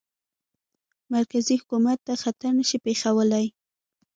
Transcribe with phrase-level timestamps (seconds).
[1.13, 3.45] مرکزي حکومت ته خطر نه شي پېښولای.